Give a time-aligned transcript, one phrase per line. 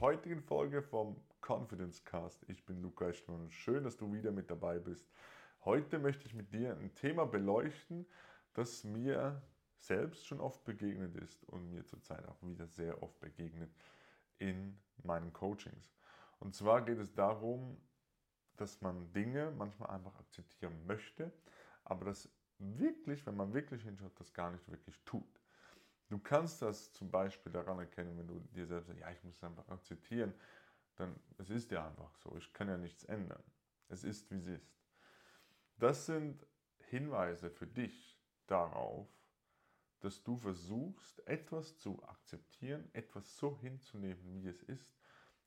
[0.00, 2.44] heutigen Folge vom Confidence Cast.
[2.48, 3.50] Ich bin Luca Eschmann.
[3.50, 5.08] Schön, dass du wieder mit dabei bist.
[5.64, 8.06] Heute möchte ich mit dir ein Thema beleuchten,
[8.52, 9.42] das mir
[9.78, 13.70] selbst schon oft begegnet ist und mir zurzeit auch wieder sehr oft begegnet
[14.38, 15.94] in meinen Coachings.
[16.40, 17.80] Und zwar geht es darum,
[18.56, 21.32] dass man Dinge manchmal einfach akzeptieren möchte,
[21.84, 22.28] aber das
[22.58, 25.35] wirklich, wenn man wirklich hinschaut, das gar nicht wirklich tut.
[26.08, 29.36] Du kannst das zum Beispiel daran erkennen, wenn du dir selbst sagst, ja, ich muss
[29.36, 30.32] es einfach akzeptieren,
[30.94, 33.42] dann es ist ja einfach so, ich kann ja nichts ändern.
[33.88, 34.76] Es ist, wie es ist.
[35.78, 36.46] Das sind
[36.78, 39.08] Hinweise für dich darauf,
[40.00, 44.96] dass du versuchst, etwas zu akzeptieren, etwas so hinzunehmen, wie es ist,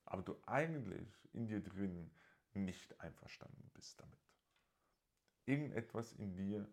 [0.05, 2.11] aber du eigentlich in dir drin
[2.53, 4.19] nicht einverstanden bist damit.
[5.45, 6.67] Irgendetwas in dir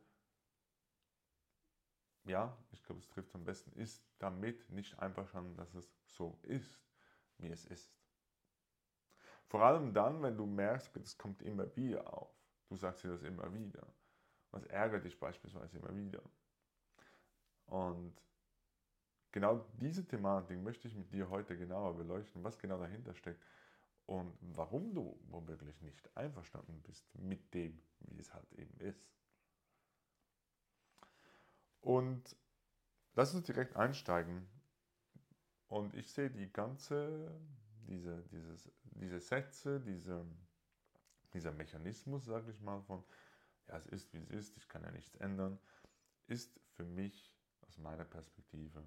[2.26, 6.80] ja, ich glaube, es trifft am besten, ist damit nicht einverstanden, dass es so ist,
[7.38, 7.92] wie es ist.
[9.46, 12.34] Vor allem dann, wenn du merkst, es kommt immer wieder auf.
[12.68, 13.86] Du sagst dir das immer wieder.
[14.50, 16.22] Was ärgert dich beispielsweise immer wieder?
[17.66, 18.20] Und
[19.30, 23.42] genau diese Thematik möchte ich mit dir heute genauer beleuchten, was genau dahinter steckt
[24.06, 29.06] und warum du womöglich nicht einverstanden bist mit dem, wie es halt eben ist.
[31.86, 32.36] Und
[33.14, 34.44] lass uns direkt einsteigen.
[35.68, 37.30] Und ich sehe die ganze,
[37.86, 40.26] diese, dieses, diese Sätze, diese,
[41.32, 43.04] dieser Mechanismus, sage ich mal, von,
[43.68, 45.60] ja, es ist wie es ist, ich kann ja nichts ändern,
[46.26, 48.82] ist für mich aus meiner Perspektive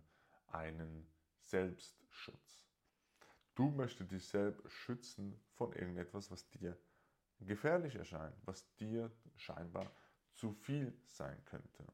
[0.48, 2.66] einen Selbstschutz.
[3.56, 6.78] Du möchtest dich selbst schützen von irgendetwas, was dir
[7.40, 9.90] gefährlich erscheint, was dir scheinbar
[10.34, 11.88] zu viel sein könnte.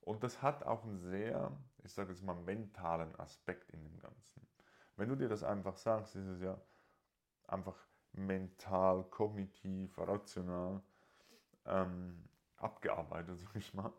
[0.00, 4.46] Und das hat auch einen sehr, ich sage jetzt mal, mentalen Aspekt in dem Ganzen.
[4.96, 6.60] Wenn du dir das einfach sagst, ist es ja
[7.46, 7.76] einfach
[8.12, 10.82] mental, kognitiv, rational
[11.66, 13.92] ähm, abgearbeitet, sag ich mal.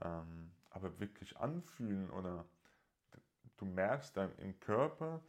[0.00, 2.44] Ähm, aber wirklich anfühlen oder
[3.56, 5.22] du merkst dann im Körper,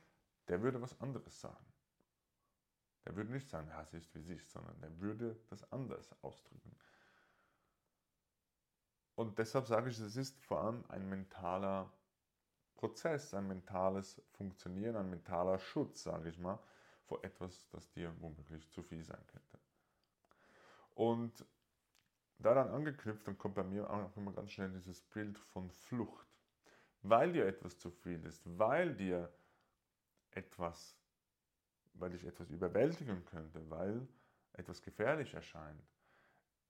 [0.48, 1.66] der würde was anderes sagen.
[3.06, 6.76] Der würde nicht sagen, ja, es ist wie ist, sondern der würde das anders ausdrücken.
[9.16, 11.92] Und deshalb sage ich, es ist vor allem ein mentaler
[12.76, 16.60] Prozess, ein mentales Funktionieren, ein mentaler Schutz, sage ich mal,
[17.06, 19.60] vor etwas, das dir womöglich zu viel sein könnte.
[20.96, 21.46] Und
[22.40, 26.28] daran angeknüpft, dann kommt bei mir auch immer ganz schnell dieses Bild von Flucht.
[27.02, 29.32] Weil dir etwas zu viel ist, weil dir
[30.32, 30.98] etwas,
[31.94, 34.08] weil dich etwas überwältigen könnte, weil
[34.54, 35.82] etwas gefährlich erscheint,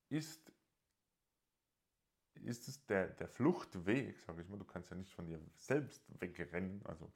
[0.10, 0.52] ist
[2.44, 6.04] ist es der, der Fluchtweg, sage ich mal, du kannst ja nicht von dir selbst
[6.20, 7.12] wegrennen, also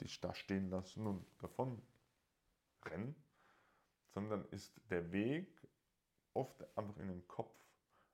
[0.00, 1.82] dich da stehen lassen und davon
[2.84, 3.14] rennen,
[4.08, 5.68] sondern ist der Weg
[6.34, 7.54] oft einfach in den Kopf,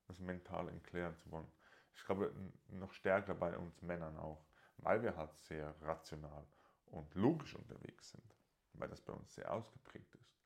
[0.07, 1.51] das mental entklären zu wollen.
[1.95, 2.33] Ich glaube,
[2.69, 4.45] noch stärker bei uns Männern auch,
[4.79, 6.47] weil wir halt sehr rational
[6.87, 8.37] und logisch unterwegs sind,
[8.75, 10.37] weil das bei uns sehr ausgeprägt ist.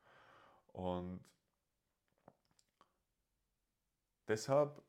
[0.69, 1.25] Und
[4.29, 4.83] deshalb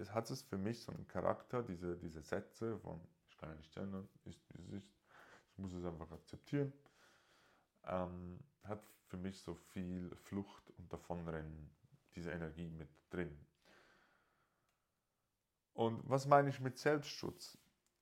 [0.00, 3.56] es hat es für mich so einen Charakter, diese, diese Sätze von ich kann ja
[3.56, 4.96] nicht ändern, wie es ist,
[5.52, 6.72] ich muss es einfach akzeptieren,
[7.84, 11.70] ähm, hat für mich so viel Flucht und Davonrennen,
[12.14, 13.38] diese Energie mit drin.
[15.74, 17.58] Und was meine ich mit Selbstschutz?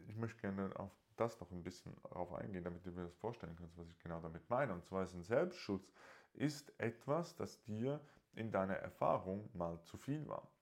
[0.07, 3.57] Ich möchte gerne auf das noch ein bisschen darauf eingehen, damit du mir das vorstellen
[3.57, 4.73] kannst, was ich genau damit meine.
[4.73, 5.93] Und zwar ist ein Selbstschutz
[6.35, 8.01] ist etwas, das dir
[8.35, 10.54] in deiner Erfahrung mal zu viel war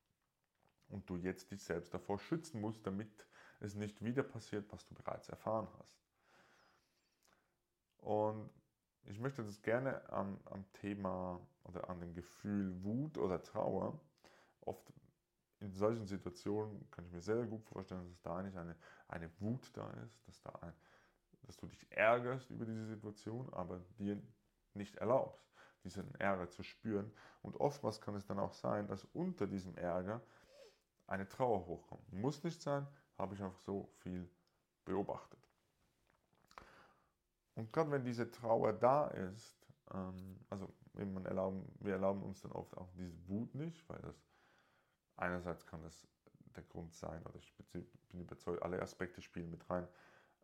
[0.92, 3.26] und du jetzt dich selbst davor schützen musst, damit
[3.60, 6.02] es nicht wieder passiert, was du bereits erfahren hast.
[7.98, 8.50] Und
[9.04, 14.00] ich möchte das gerne am, am Thema oder an dem Gefühl Wut oder Trauer,
[14.60, 14.92] oft
[15.60, 18.76] in solchen Situationen kann ich mir sehr gut vorstellen, dass da eigentlich eine,
[19.08, 20.72] eine Wut da ist, dass, da ein,
[21.42, 24.20] dass du dich ärgerst über diese Situation, aber dir
[24.74, 25.52] nicht erlaubst,
[25.84, 27.12] diesen Ärger zu spüren.
[27.42, 30.20] Und oftmals kann es dann auch sein, dass unter diesem Ärger
[31.06, 32.12] eine Trauer hochkommt.
[32.12, 32.86] Muss nicht sein,
[33.18, 34.28] habe ich einfach so viel
[34.84, 35.38] beobachtet.
[37.54, 42.52] Und gerade wenn diese Trauer da ist, ähm, also man erlauben, wir erlauben uns dann
[42.52, 44.16] oft auch diese Wut nicht, weil das
[45.16, 46.06] einerseits kann das
[46.56, 47.54] der Grund sein, oder ich
[48.10, 49.88] bin überzeugt, alle Aspekte spielen mit rein.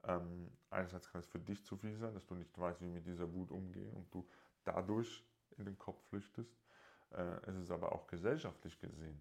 [0.04, 3.06] Ähm, einerseits kann es für dich zu viel sein, dass du nicht weißt, wie mit
[3.06, 4.26] dieser Wut umgehen und du
[4.64, 5.22] dadurch
[5.58, 6.56] in den Kopf flüchtest.
[7.10, 9.20] Äh, es ist aber auch gesellschaftlich gesehen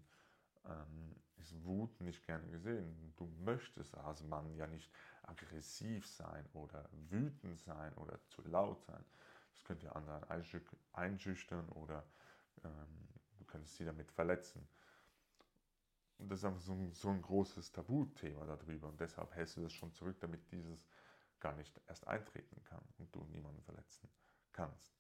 [0.68, 3.14] ähm, ist Wut nicht gerne gesehen.
[3.16, 4.92] Du möchtest als Mann ja nicht
[5.24, 9.04] aggressiv sein oder wütend sein oder zu laut sein.
[9.54, 10.24] Es könnte anderen
[10.94, 12.04] einschüchtern oder
[12.64, 14.68] ähm, du könntest sie damit verletzen.
[16.20, 18.88] Und das ist einfach so ein, so ein großes Tabuthema darüber.
[18.88, 20.88] Und deshalb hältst du das schon zurück, damit dieses
[21.40, 24.10] gar nicht erst eintreten kann und du niemanden verletzen
[24.52, 24.98] kannst.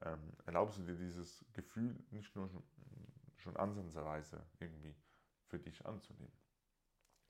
[0.00, 2.50] Ähm, erlaubst du dir dieses Gefühl nicht nur
[3.38, 4.94] schon, ansatzweise irgendwie
[5.46, 6.36] für dich anzunehmen.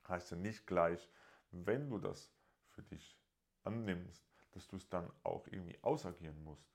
[0.07, 1.09] Heißt ja nicht gleich,
[1.51, 2.31] wenn du das
[2.67, 3.17] für dich
[3.63, 6.67] annimmst, dass du es dann auch irgendwie ausagieren musst,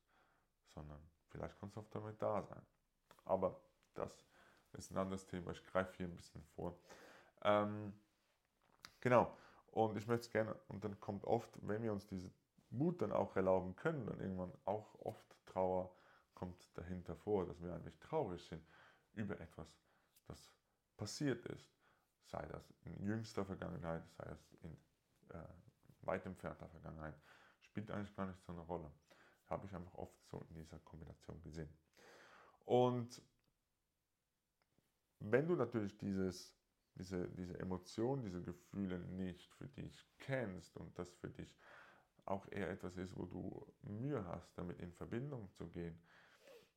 [0.74, 1.00] sondern
[1.30, 2.62] vielleicht kannst du auch damit da sein.
[3.24, 3.60] Aber
[3.94, 4.24] das
[4.72, 5.50] ist ein anderes Thema.
[5.50, 6.78] Ich greife hier ein bisschen vor.
[7.42, 7.92] Ähm,
[9.00, 9.36] genau.
[9.68, 12.30] Und ich möchte es gerne, und dann kommt oft, wenn wir uns diese
[12.70, 15.92] Mut dann auch erlauben können, dann irgendwann auch oft Trauer
[16.34, 18.64] kommt dahinter vor, dass wir eigentlich traurig sind
[19.14, 19.68] über etwas,
[20.26, 20.52] das
[20.96, 21.70] passiert ist.
[22.26, 24.76] Sei das in jüngster Vergangenheit, sei es in
[25.30, 25.44] äh,
[26.02, 27.14] weit entfernter Vergangenheit,
[27.60, 28.90] spielt eigentlich gar nicht so eine Rolle.
[29.46, 31.68] Habe ich einfach oft so in dieser Kombination gesehen.
[32.64, 33.22] Und
[35.20, 36.56] wenn du natürlich dieses,
[36.94, 41.56] diese, diese Emotionen, diese Gefühle nicht für dich kennst und das für dich
[42.24, 46.00] auch eher etwas ist, wo du Mühe hast, damit in Verbindung zu gehen,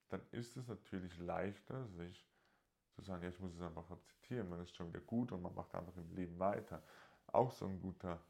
[0.09, 2.27] dann ist es natürlich leichter, sich
[2.91, 5.53] zu sagen, ja, ich muss es einfach akzeptieren, man ist schon wieder gut und man
[5.53, 6.81] macht einfach im Leben weiter.
[7.27, 8.23] Auch so ein guter,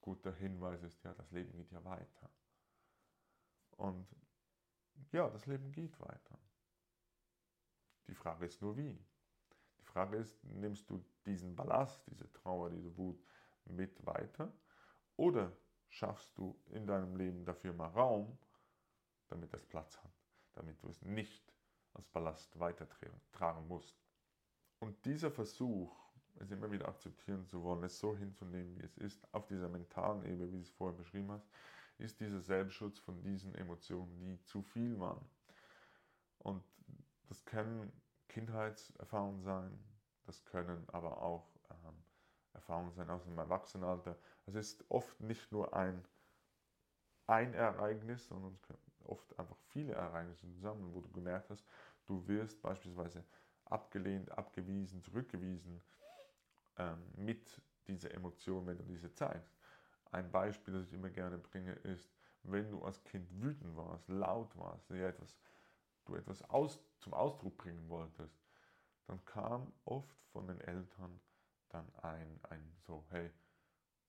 [0.00, 2.30] guter Hinweis ist, ja, das Leben geht ja weiter.
[3.76, 4.06] Und
[5.12, 6.38] ja, das Leben geht weiter.
[8.06, 8.98] Die Frage ist nur wie.
[9.94, 13.22] Frage ist, nimmst du diesen Ballast, diese Trauer, diese Wut
[13.64, 14.52] mit weiter
[15.16, 15.56] oder
[15.88, 18.36] schaffst du in deinem Leben dafür mal Raum,
[19.28, 20.10] damit es Platz hat,
[20.54, 21.52] damit du es nicht
[21.92, 23.96] als Ballast weitertragen musst.
[24.80, 25.94] Und dieser Versuch,
[26.36, 30.24] es immer wieder akzeptieren zu wollen, es so hinzunehmen, wie es ist, auf dieser mentalen
[30.24, 31.48] Ebene, wie du es vorher beschrieben hast,
[31.98, 35.24] ist dieser Selbstschutz von diesen Emotionen, die zu viel waren.
[36.38, 36.64] Und
[37.28, 37.92] das können
[38.28, 39.78] Kindheitserfahrungen sein,
[40.26, 42.04] das können aber auch ähm,
[42.52, 44.18] Erfahrungen sein aus dem Erwachsenenalter.
[44.46, 46.04] Es ist oft nicht nur ein,
[47.26, 51.64] ein Ereignis, sondern es können oft einfach viele Ereignisse zusammen, wo du gemerkt hast,
[52.06, 53.24] du wirst beispielsweise
[53.64, 55.82] abgelehnt, abgewiesen, zurückgewiesen
[56.78, 59.56] ähm, mit dieser Emotion, wenn du diese zeigst.
[60.10, 62.10] Ein Beispiel, das ich immer gerne bringe, ist,
[62.42, 65.38] wenn du als Kind wütend warst, laut warst, ja etwas
[66.04, 68.38] du etwas aus, zum Ausdruck bringen wolltest,
[69.06, 71.20] dann kam oft von den Eltern
[71.68, 73.30] dann ein, ein so, hey,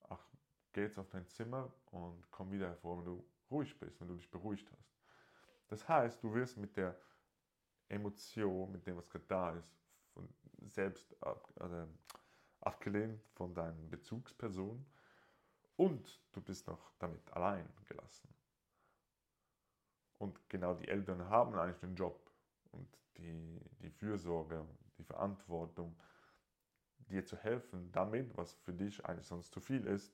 [0.09, 0.23] ach,
[0.73, 4.15] geh jetzt auf dein Zimmer und komm wieder hervor, wenn du ruhig bist, wenn du
[4.15, 4.95] dich beruhigt hast.
[5.67, 6.95] Das heißt, du wirst mit der
[7.89, 9.75] Emotion, mit dem, was gerade da ist,
[10.13, 10.27] von
[10.67, 11.87] selbst ab, also
[12.61, 14.85] abgelehnt von deinen Bezugspersonen
[15.75, 18.33] und du bist noch damit allein gelassen.
[20.17, 22.31] Und genau die Eltern haben eigentlich den Job
[22.71, 22.87] und
[23.17, 24.65] die, die Fürsorge,
[24.97, 25.95] die Verantwortung,
[26.97, 30.13] dir zu helfen, damit, was für dich eigentlich sonst zu viel ist,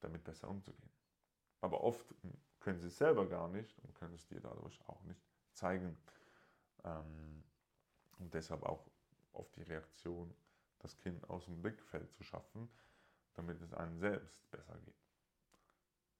[0.00, 0.89] damit besser umzugehen.
[1.60, 2.14] Aber oft
[2.60, 5.20] können sie es selber gar nicht und können es dir dadurch auch nicht
[5.52, 5.96] zeigen.
[6.84, 7.44] Ähm,
[8.18, 8.86] und deshalb auch
[9.32, 10.34] oft die Reaktion,
[10.78, 12.70] das Kind aus dem Blickfeld zu schaffen,
[13.34, 14.94] damit es einem selbst besser geht.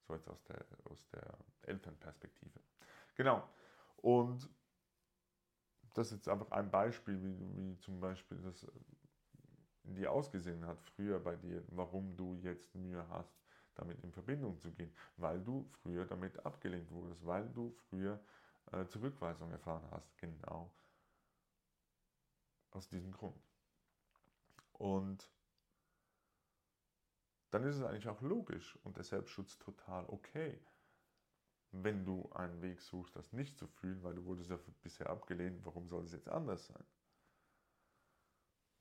[0.06, 2.60] So jetzt aus der, aus der Elternperspektive.
[3.14, 3.48] Genau.
[3.96, 4.48] Und
[5.94, 8.66] das ist jetzt einfach ein Beispiel, wie, wie zum Beispiel das
[9.84, 13.39] in dir ausgesehen hat früher bei dir, warum du jetzt Mühe hast,
[13.80, 18.20] damit in Verbindung zu gehen, weil du früher damit abgelehnt wurdest, weil du früher
[18.72, 20.70] äh, Zurückweisung erfahren hast, genau
[22.72, 23.42] aus diesem Grund.
[24.74, 25.30] Und
[27.50, 30.60] dann ist es eigentlich auch logisch und der Selbstschutz total okay,
[31.72, 35.64] wenn du einen Weg suchst, das nicht zu fühlen, weil du wurdest ja bisher abgelehnt,
[35.64, 36.84] warum soll es jetzt anders sein?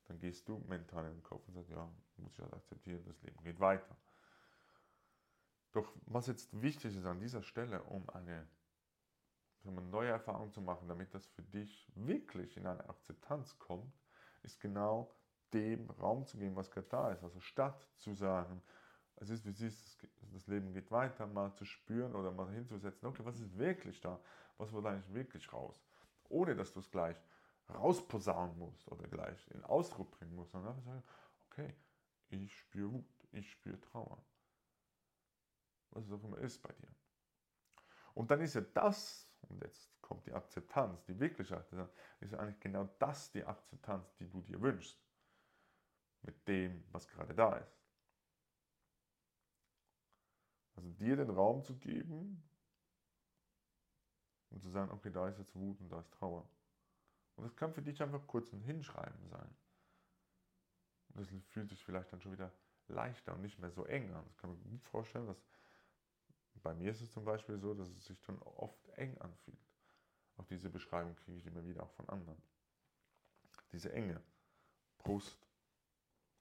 [0.06, 1.88] Dann gehst du mental in den Kopf und sagst, ja,
[2.18, 3.96] muss ich halt akzeptieren, das Leben geht weiter.
[5.72, 8.48] Doch was jetzt wichtig ist an dieser Stelle, um eine,
[9.64, 13.94] eine neue Erfahrung zu machen, damit das für dich wirklich in eine Akzeptanz kommt,
[14.42, 15.14] ist genau
[15.54, 17.24] dem Raum zu geben, was gerade da ist.
[17.24, 18.62] Also statt zu sagen,
[19.18, 23.08] es ist wie es ist, das Leben geht weiter, mal zu spüren oder mal hinzusetzen,
[23.08, 24.20] okay, was ist wirklich da?
[24.58, 25.84] Was wird eigentlich wirklich raus?
[26.30, 27.18] Ohne dass du es gleich
[27.70, 31.04] rausposaunen musst oder gleich in Ausdruck bringen musst, sondern einfach sagen,
[31.50, 31.76] okay,
[32.30, 34.24] ich spüre Wut, ich spüre Trauer.
[35.91, 36.89] Was es auch immer ist bei dir.
[38.13, 42.39] Und dann ist ja das, und jetzt kommt die Akzeptanz, die wirkliche Akzeptanz, ist ja
[42.39, 45.00] eigentlich genau das die Akzeptanz, die du dir wünschst
[46.22, 47.79] mit dem, was gerade da ist.
[50.75, 52.43] Also dir den Raum zu geben,
[54.51, 56.50] und zu sagen, okay, da ist jetzt Wut und da ist Trauer.
[57.36, 59.55] Und das kann für dich einfach kurz ein Hinschreiben sein.
[61.10, 62.51] Und das fühlt sich vielleicht dann schon wieder
[62.88, 64.25] leichter und nicht mehr so eng an.
[64.25, 65.41] Das kann man gut vorstellen, dass
[66.62, 69.60] bei mir ist es zum Beispiel so, dass es sich dann oft eng anfühlt.
[70.38, 72.42] Auch diese Beschreibung kriege ich immer wieder auch von anderen.
[73.72, 74.22] Diese Enge,
[74.98, 75.48] Brust,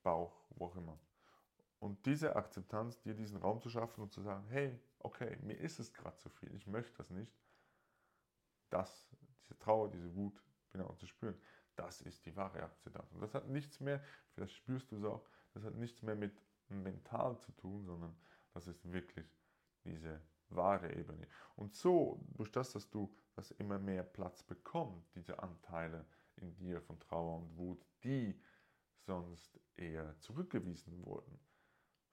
[0.03, 0.99] Bauch, wo auch immer.
[1.81, 5.79] Und diese Akzeptanz, dir diesen Raum zu schaffen und zu sagen, hey, okay, mir ist
[5.79, 7.33] es gerade zu viel, ich möchte das nicht.
[8.71, 9.09] Das,
[9.43, 11.41] diese Trauer, diese Wut, genau zu spüren,
[11.77, 13.13] das ist die wahre Akzeptanz.
[13.13, 16.43] Und das hat nichts mehr, vielleicht spürst du es auch, das hat nichts mehr mit
[16.69, 18.17] mental zu tun, sondern
[18.53, 19.38] das ist wirklich
[19.85, 20.21] diese
[20.51, 21.27] wahre Ebene.
[21.57, 26.05] Und so, durch das, dass du das immer mehr Platz bekommt, diese Anteile
[26.37, 28.41] in dir von Trauer und Wut, die
[29.07, 31.39] sonst eher zurückgewiesen wurden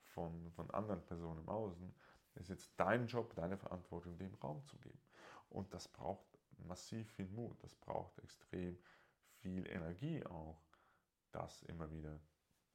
[0.03, 1.93] von, von anderen Personen im Außen,
[2.35, 4.99] ist jetzt dein Job, deine Verantwortung, dem Raum zu geben.
[5.49, 6.25] Und das braucht
[6.57, 8.77] massiv viel Mut, das braucht extrem
[9.37, 10.61] viel Energie auch,
[11.31, 12.19] das immer wieder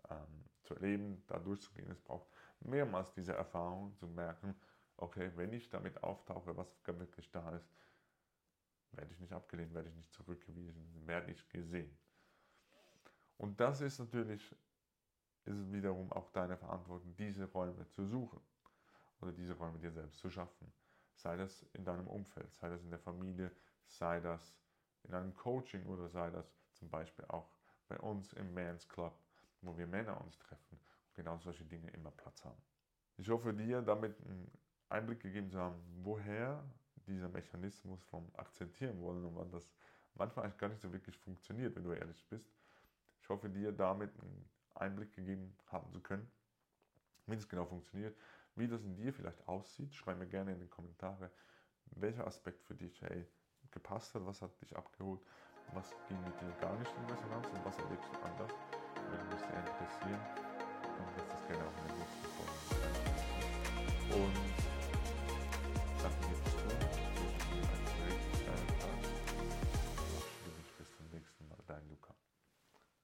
[0.09, 1.91] ähm, zu erleben, da durchzugehen.
[1.91, 2.29] Es braucht
[2.61, 4.55] mehrmals diese Erfahrung zu merken,
[5.01, 7.71] okay, wenn ich damit auftauche, was wirklich da ist,
[8.93, 11.97] werde ich nicht abgelehnt, werde ich nicht zurückgewiesen, werde ich gesehen.
[13.37, 14.55] Und das ist natürlich,
[15.45, 18.41] ist wiederum auch deine Verantwortung, diese Räume zu suchen
[19.21, 20.73] oder diese Räume dir selbst zu schaffen.
[21.15, 23.51] Sei das in deinem Umfeld, sei das in der Familie,
[23.87, 24.55] sei das
[25.05, 27.49] in einem Coaching oder sei das zum Beispiel auch
[27.89, 29.19] bei uns im Men's Club,
[29.63, 32.63] wo wir Männer uns treffen und genau solche Dinge immer Platz haben.
[33.17, 34.51] Ich hoffe dir damit einen
[34.91, 36.63] Einblick gegeben zu haben, woher
[37.07, 39.71] dieser Mechanismus vom Akzeptieren wollen und wann das
[40.15, 42.53] manchmal eigentlich gar nicht so wirklich funktioniert, wenn du ehrlich bist.
[43.23, 46.31] Ich hoffe dir damit einen Einblick gegeben haben zu können,
[47.27, 48.17] wie das genau funktioniert,
[48.57, 49.95] wie das in dir vielleicht aussieht.
[49.95, 51.31] Schreib mir gerne in die Kommentare,
[51.93, 53.27] welcher Aspekt für dich hey,
[53.71, 55.21] gepasst hat, was hat dich abgeholt,
[55.73, 58.53] was ging mit dir gar nicht in Resonanz und was erlebst du anders.
[59.09, 60.21] Würde mich sehr interessieren
[60.99, 62.27] und lass das gerne auch in der nächsten
[64.11, 64.70] Folge.
[66.11, 66.90] Hafta görüşürüz.